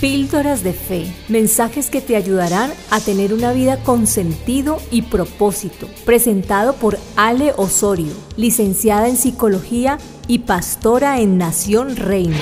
Píldoras 0.00 0.64
de 0.64 0.72
Fe, 0.72 1.04
mensajes 1.28 1.90
que 1.90 2.00
te 2.00 2.16
ayudarán 2.16 2.70
a 2.90 3.00
tener 3.00 3.34
una 3.34 3.52
vida 3.52 3.82
con 3.82 4.06
sentido 4.06 4.78
y 4.90 5.02
propósito. 5.02 5.88
Presentado 6.06 6.76
por 6.76 6.96
Ale 7.16 7.52
Osorio, 7.58 8.14
licenciada 8.38 9.08
en 9.08 9.16
Psicología 9.16 9.98
y 10.26 10.38
pastora 10.38 11.20
en 11.20 11.36
Nación 11.36 11.96
Reina. 11.96 12.38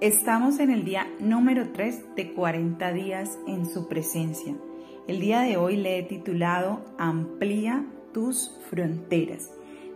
Estamos 0.00 0.60
en 0.60 0.70
el 0.70 0.86
día 0.86 1.06
número 1.20 1.72
3 1.74 2.16
de 2.16 2.32
40 2.32 2.90
días 2.94 3.38
en 3.46 3.66
su 3.66 3.86
presencia. 3.86 4.56
El 5.06 5.20
día 5.20 5.42
de 5.42 5.58
hoy 5.58 5.76
le 5.76 5.98
he 5.98 6.02
titulado 6.04 6.86
Amplía 6.96 7.84
tus 8.14 8.50
fronteras. 8.70 9.50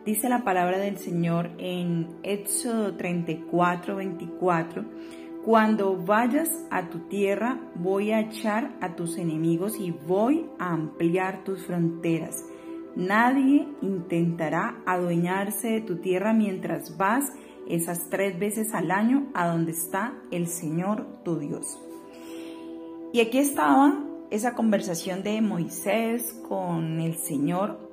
Dice 0.05 0.29
la 0.29 0.43
palabra 0.43 0.79
del 0.79 0.99
Señor 0.99 1.51
en 1.59 2.09
Éxodo 2.23 2.95
34, 2.97 3.97
24, 3.97 4.85
cuando 5.45 5.97
vayas 5.97 6.51
a 6.71 6.89
tu 6.89 7.01
tierra 7.09 7.61
voy 7.75 8.13
a 8.13 8.21
echar 8.21 8.77
a 8.81 8.97
tus 8.97 9.19
enemigos 9.19 9.79
y 9.79 9.91
voy 9.91 10.47
a 10.59 10.73
ampliar 10.73 11.45
tus 11.45 11.67
fronteras. 11.67 12.45
Nadie 12.97 13.69
intentará 13.83 14.83
adueñarse 14.87 15.69
de 15.69 15.81
tu 15.83 15.97
tierra 15.97 16.33
mientras 16.33 16.97
vas 16.97 17.33
esas 17.69 18.09
tres 18.09 18.39
veces 18.39 18.75
al 18.75 18.91
año 18.91 19.29
a 19.35 19.47
donde 19.49 19.73
está 19.73 20.15
el 20.31 20.47
Señor 20.47 21.07
tu 21.23 21.39
Dios. 21.39 21.79
Y 23.13 23.21
aquí 23.21 23.39
estaba 23.39 24.05
esa 24.31 24.55
conversación 24.55 25.23
de 25.23 25.41
Moisés 25.41 26.35
con 26.49 27.01
el 27.01 27.15
Señor 27.17 27.88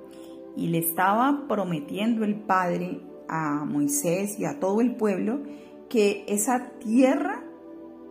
y 0.55 0.67
le 0.67 0.79
estaba 0.79 1.45
prometiendo 1.47 2.23
el 2.23 2.35
Padre 2.35 3.01
a 3.27 3.65
Moisés 3.65 4.39
y 4.39 4.45
a 4.45 4.59
todo 4.59 4.81
el 4.81 4.95
pueblo 4.95 5.41
que 5.89 6.25
esa 6.27 6.71
tierra 6.79 7.43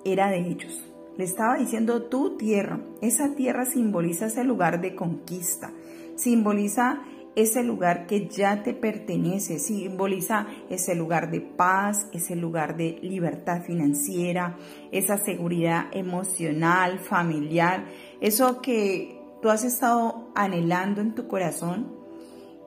era 0.04 0.28
de 0.28 0.48
ellos. 0.48 0.84
Le 1.16 1.24
estaba 1.24 1.56
diciendo 1.56 2.04
tu 2.04 2.36
tierra. 2.36 2.80
Esa 3.00 3.34
tierra 3.34 3.64
simboliza 3.64 4.26
ese 4.26 4.44
lugar 4.44 4.80
de 4.80 4.94
conquista, 4.94 5.72
simboliza 6.16 7.02
ese 7.36 7.64
lugar 7.64 8.06
que 8.06 8.28
ya 8.28 8.62
te 8.62 8.74
pertenece, 8.74 9.58
simboliza 9.58 10.46
ese 10.70 10.94
lugar 10.94 11.30
de 11.30 11.40
paz, 11.40 12.06
ese 12.12 12.36
lugar 12.36 12.76
de 12.76 12.98
libertad 13.02 13.62
financiera, 13.62 14.56
esa 14.92 15.18
seguridad 15.18 15.86
emocional, 15.92 17.00
familiar, 17.00 17.86
eso 18.20 18.60
que 18.60 19.20
tú 19.42 19.50
has 19.50 19.64
estado 19.64 20.30
anhelando 20.34 21.00
en 21.00 21.14
tu 21.14 21.26
corazón 21.26 22.03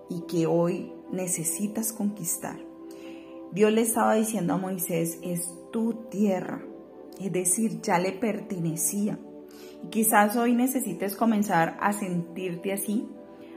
y 0.09 0.22
que 0.22 0.47
hoy 0.47 0.91
necesitas 1.11 1.94
conquistar. 1.94 2.59
Dios 3.52 3.72
le 3.72 3.81
estaba 3.81 4.16
diciendo 4.16 4.53
a 4.53 4.58
Moisés, 4.58 5.19
es 5.23 5.52
tu 5.72 5.94
tierra, 6.09 6.63
es 7.19 7.31
decir, 7.31 7.81
ya 7.81 7.97
le 7.97 8.11
pertenecía. 8.11 9.19
Y 9.83 9.88
quizás 9.89 10.35
hoy 10.35 10.53
necesites 10.53 11.16
comenzar 11.16 11.78
a 11.80 11.94
sentirte 11.94 12.73
así, 12.73 13.08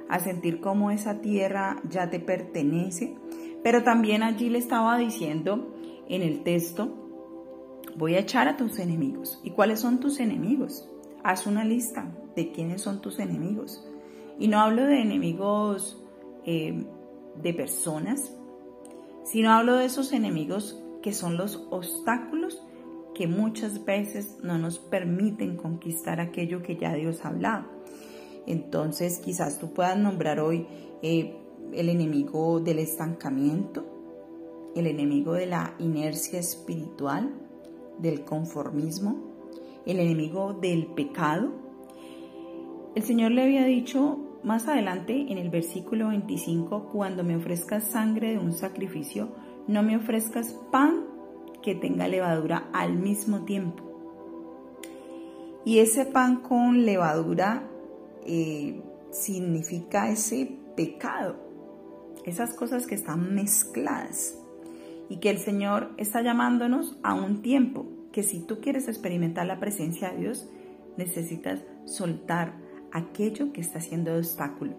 a 0.08 0.18
sentir 0.18 0.60
como 0.60 0.90
esa 0.90 1.20
tierra 1.20 1.80
ya 1.88 2.10
te 2.10 2.20
pertenece, 2.20 3.16
pero 3.62 3.82
también 3.82 4.22
allí 4.22 4.48
le 4.48 4.58
estaba 4.58 4.96
diciendo 4.98 5.74
en 6.08 6.22
el 6.22 6.42
texto, 6.42 7.00
voy 7.96 8.14
a 8.14 8.20
echar 8.20 8.48
a 8.48 8.56
tus 8.56 8.78
enemigos. 8.78 9.40
¿Y 9.42 9.50
cuáles 9.50 9.80
son 9.80 10.00
tus 10.00 10.20
enemigos? 10.20 10.88
Haz 11.22 11.46
una 11.46 11.64
lista 11.64 12.12
de 12.34 12.52
quiénes 12.52 12.82
son 12.82 13.00
tus 13.00 13.18
enemigos. 13.18 13.84
Y 14.38 14.48
no 14.48 14.60
hablo 14.60 14.86
de 14.86 15.02
enemigos 15.02 16.02
eh, 16.50 16.84
de 17.40 17.54
personas, 17.54 18.34
sino 19.22 19.52
hablo 19.52 19.76
de 19.76 19.84
esos 19.84 20.12
enemigos 20.12 20.82
que 21.00 21.12
son 21.14 21.36
los 21.36 21.64
obstáculos 21.70 22.60
que 23.14 23.28
muchas 23.28 23.84
veces 23.84 24.38
no 24.42 24.58
nos 24.58 24.80
permiten 24.80 25.56
conquistar 25.56 26.20
aquello 26.20 26.60
que 26.60 26.76
ya 26.76 26.92
Dios 26.94 27.24
ha 27.24 27.28
hablado. 27.28 27.66
Entonces 28.48 29.20
quizás 29.20 29.60
tú 29.60 29.72
puedas 29.72 29.96
nombrar 29.96 30.40
hoy 30.40 30.66
eh, 31.02 31.36
el 31.72 31.88
enemigo 31.88 32.58
del 32.58 32.80
estancamiento, 32.80 33.84
el 34.74 34.88
enemigo 34.88 35.34
de 35.34 35.46
la 35.46 35.76
inercia 35.78 36.40
espiritual, 36.40 37.32
del 37.98 38.24
conformismo, 38.24 39.22
el 39.86 40.00
enemigo 40.00 40.54
del 40.54 40.88
pecado. 40.88 41.52
El 42.96 43.04
Señor 43.04 43.30
le 43.30 43.42
había 43.42 43.64
dicho 43.64 44.29
más 44.42 44.68
adelante 44.68 45.26
en 45.28 45.38
el 45.38 45.50
versículo 45.50 46.08
25, 46.08 46.88
cuando 46.92 47.24
me 47.24 47.36
ofrezcas 47.36 47.84
sangre 47.84 48.30
de 48.30 48.38
un 48.38 48.52
sacrificio, 48.52 49.28
no 49.66 49.82
me 49.82 49.96
ofrezcas 49.96 50.54
pan 50.72 51.04
que 51.62 51.74
tenga 51.74 52.08
levadura 52.08 52.68
al 52.72 52.94
mismo 52.94 53.44
tiempo. 53.44 53.84
Y 55.64 55.78
ese 55.78 56.06
pan 56.06 56.36
con 56.36 56.86
levadura 56.86 57.68
eh, 58.24 58.82
significa 59.10 60.10
ese 60.10 60.56
pecado, 60.74 61.36
esas 62.24 62.54
cosas 62.54 62.86
que 62.86 62.94
están 62.94 63.34
mezcladas 63.34 64.38
y 65.08 65.18
que 65.18 65.30
el 65.30 65.38
Señor 65.38 65.90
está 65.98 66.22
llamándonos 66.22 66.98
a 67.02 67.14
un 67.14 67.42
tiempo 67.42 67.86
que 68.12 68.22
si 68.22 68.40
tú 68.40 68.60
quieres 68.60 68.88
experimentar 68.88 69.46
la 69.46 69.60
presencia 69.60 70.10
de 70.10 70.18
Dios, 70.18 70.48
necesitas 70.96 71.60
soltar 71.84 72.54
aquello 72.92 73.52
que 73.52 73.60
está 73.60 73.78
haciendo 73.78 74.12
de 74.12 74.18
obstáculo, 74.18 74.74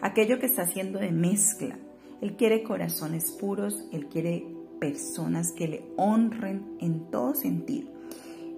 aquello 0.00 0.38
que 0.38 0.46
está 0.46 0.62
haciendo 0.62 0.98
de 0.98 1.12
mezcla. 1.12 1.78
Él 2.20 2.36
quiere 2.36 2.62
corazones 2.62 3.30
puros, 3.32 3.88
Él 3.92 4.06
quiere 4.06 4.46
personas 4.80 5.52
que 5.52 5.68
le 5.68 5.84
honren 5.96 6.76
en 6.80 7.10
todo 7.10 7.34
sentido. 7.34 7.90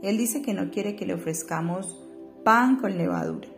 Él 0.03 0.17
dice 0.17 0.43
que 0.43 0.55
no 0.55 0.71
quiere 0.71 0.95
que 0.95 1.07
le 1.07 1.15
ofrezcamos 1.15 2.05
pan 2.45 2.77
con 2.77 2.97
levadura. 2.97 3.49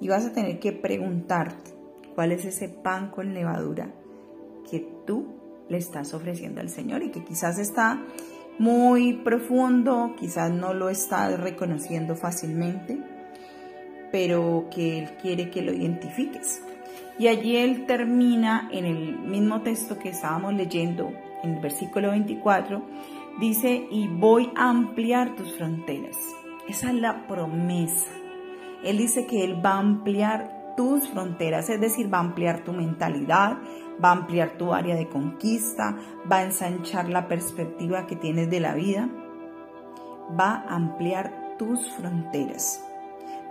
Y 0.00 0.08
vas 0.08 0.26
a 0.26 0.32
tener 0.32 0.58
que 0.60 0.72
preguntarte 0.72 1.72
cuál 2.14 2.32
es 2.32 2.44
ese 2.44 2.68
pan 2.68 3.10
con 3.10 3.34
levadura 3.34 3.94
que 4.70 4.86
tú 5.06 5.26
le 5.68 5.78
estás 5.78 6.14
ofreciendo 6.14 6.60
al 6.60 6.68
Señor 6.68 7.02
y 7.02 7.10
que 7.10 7.24
quizás 7.24 7.58
está 7.58 8.04
muy 8.58 9.14
profundo, 9.14 10.14
quizás 10.18 10.50
no 10.52 10.74
lo 10.74 10.88
estás 10.88 11.38
reconociendo 11.38 12.16
fácilmente 12.16 12.98
pero 14.10 14.66
que 14.70 14.98
Él 14.98 15.10
quiere 15.20 15.50
que 15.50 15.62
lo 15.62 15.72
identifiques. 15.72 16.62
Y 17.18 17.28
allí 17.28 17.56
Él 17.56 17.86
termina 17.86 18.68
en 18.72 18.84
el 18.84 19.18
mismo 19.18 19.62
texto 19.62 19.98
que 19.98 20.10
estábamos 20.10 20.54
leyendo, 20.54 21.12
en 21.42 21.54
el 21.54 21.60
versículo 21.60 22.10
24, 22.10 22.82
dice, 23.40 23.86
y 23.90 24.08
voy 24.08 24.50
a 24.56 24.70
ampliar 24.70 25.34
tus 25.36 25.54
fronteras. 25.56 26.16
Esa 26.68 26.88
es 26.88 26.94
la 26.94 27.26
promesa. 27.26 28.10
Él 28.84 28.98
dice 28.98 29.26
que 29.26 29.44
Él 29.44 29.64
va 29.64 29.72
a 29.72 29.78
ampliar 29.78 30.74
tus 30.76 31.08
fronteras, 31.08 31.68
es 31.70 31.80
decir, 31.80 32.12
va 32.12 32.18
a 32.18 32.20
ampliar 32.20 32.62
tu 32.62 32.72
mentalidad, 32.72 33.58
va 34.02 34.10
a 34.10 34.12
ampliar 34.12 34.56
tu 34.56 34.72
área 34.72 34.94
de 34.94 35.08
conquista, 35.08 35.96
va 36.30 36.36
a 36.36 36.44
ensanchar 36.44 37.08
la 37.08 37.26
perspectiva 37.26 38.06
que 38.06 38.14
tienes 38.14 38.48
de 38.48 38.60
la 38.60 38.74
vida, 38.74 39.08
va 40.38 40.64
a 40.68 40.76
ampliar 40.76 41.56
tus 41.58 41.90
fronteras. 41.92 42.87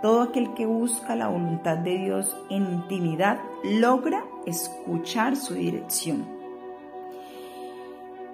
Todo 0.02 0.22
aquel 0.22 0.54
que 0.54 0.66
busca 0.66 1.16
la 1.16 1.28
voluntad 1.28 1.78
de 1.78 1.98
Dios 1.98 2.36
en 2.50 2.64
intimidad 2.64 3.40
logra 3.64 4.24
escuchar 4.46 5.36
su 5.36 5.54
dirección. 5.54 6.24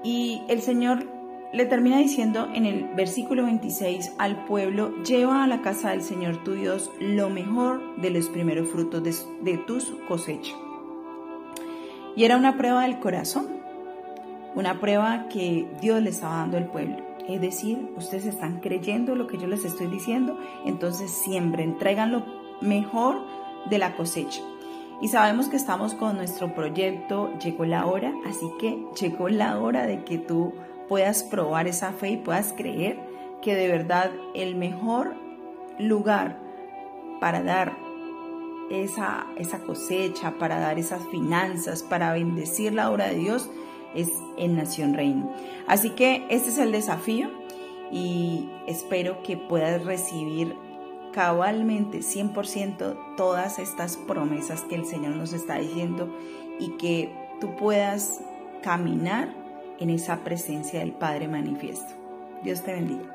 Y 0.03 0.43
el 0.49 0.61
Señor 0.61 1.07
le 1.55 1.65
termina 1.67 1.99
diciendo 1.99 2.49
en 2.53 2.67
el 2.67 2.89
versículo 2.95 3.45
26 3.45 4.13
al 4.19 4.45
pueblo, 4.45 4.93
lleva 5.05 5.45
a 5.45 5.47
la 5.47 5.63
casa 5.63 5.91
del 5.91 6.03
Señor 6.03 6.43
tu 6.43 6.53
Dios 6.53 6.91
lo 7.01 7.31
mejor 7.31 7.97
de 7.97 8.11
los 8.11 8.29
primeros 8.29 8.69
frutos 8.69 9.03
de, 9.03 9.15
de 9.43 9.59
tu 9.59 9.79
cosecha. 10.07 10.53
Y 12.17 12.25
era 12.25 12.37
una 12.37 12.57
prueba 12.57 12.83
del 12.83 12.99
corazón, 12.99 13.47
una 14.55 14.81
prueba 14.81 15.29
que 15.29 15.67
Dios 15.81 16.03
le 16.03 16.11
estaba 16.11 16.39
dando 16.39 16.59
al 16.59 16.67
pueblo. 16.67 17.14
Es 17.29 17.41
decir, 17.41 17.91
ustedes 17.97 18.27
están 18.27 18.61
creyendo 18.61 19.15
lo 19.15 19.27
que 19.27 19.39
yo 19.39 19.47
les 19.47 19.65
estoy 19.65 19.87
diciendo, 19.87 20.39
entonces 20.67 21.11
siembren, 21.11 21.79
traigan 21.79 22.13
lo 22.13 22.25
mejor 22.61 23.23
de 23.71 23.79
la 23.79 23.97
cosecha. 23.97 24.43
Y 25.01 25.09
sabemos 25.09 25.49
que 25.49 25.57
estamos 25.57 25.95
con 25.95 26.17
nuestro 26.17 26.55
proyecto, 26.55 27.33
llegó 27.39 27.65
la 27.65 27.87
hora, 27.87 28.13
así 28.27 28.47
que 28.61 28.85
llegó 29.01 29.29
la 29.29 29.59
hora 29.59 29.87
de 29.87 30.05
que 30.05 30.19
tú 30.19 30.53
puedas 30.89 31.23
probar 31.23 31.67
esa 31.67 31.93
fe 31.93 32.11
y 32.11 32.17
puedas 32.19 32.53
creer 32.53 32.99
que 33.43 33.55
de 33.55 33.69
verdad 33.69 34.11
el 34.35 34.55
mejor 34.55 35.15
lugar 35.79 36.39
para 37.21 37.43
dar 37.43 37.77
esa, 38.71 39.27
esa 39.37 39.61
cosecha, 39.61 40.35
para 40.39 40.59
dar 40.59 40.79
esas 40.79 41.07
finanzas, 41.09 41.83
para 41.83 42.13
bendecir 42.13 42.73
la 42.75 42.91
obra 42.91 43.09
de 43.09 43.17
Dios, 43.17 43.51
es 43.95 44.09
en 44.37 44.57
Nación 44.57 44.95
Reino. 44.95 45.33
Así 45.67 45.91
que 45.91 46.27
este 46.31 46.51
es 46.51 46.59
el 46.59 46.73
desafío 46.73 47.31
y 47.91 48.49
espero 48.67 49.23
que 49.23 49.37
puedas 49.37 49.85
recibir 49.85 50.57
cabalmente 51.13 51.99
100% 51.99 53.17
todas 53.17 53.59
estas 53.59 53.97
promesas 53.97 54.63
que 54.63 54.75
el 54.75 54.85
Señor 54.85 55.15
nos 55.15 55.33
está 55.33 55.59
diciendo 55.59 56.13
y 56.59 56.71
que 56.77 57.13
tú 57.41 57.55
puedas 57.57 58.21
caminar 58.63 59.33
en 59.79 59.91
esa 59.91 60.25
presencia 60.25 60.81
del 60.81 60.93
Padre 60.93 61.29
manifiesto. 61.29 61.93
Dios 62.43 62.63
te 62.63 62.73
bendiga. 62.73 63.14